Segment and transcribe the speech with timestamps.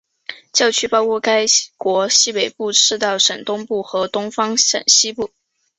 [0.51, 1.45] 教区包括该
[1.77, 5.29] 国西北部赤道省东部和东方省西部。